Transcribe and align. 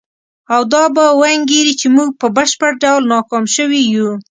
او 0.53 0.61
دا 0.73 0.83
به 0.95 1.05
وانګیري 1.21 1.73
چې 1.81 1.87
موږ 1.95 2.09
په 2.19 2.27
بشپړ 2.35 2.71
ډول 2.83 3.01
ناکام 3.13 3.45
شوي 3.55 3.81
یو. 3.93 4.11